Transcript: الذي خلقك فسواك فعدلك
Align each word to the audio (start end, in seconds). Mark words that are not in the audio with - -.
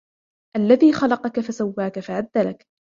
الذي 0.57 0.93
خلقك 0.93 1.39
فسواك 1.39 1.99
فعدلك 1.99 2.65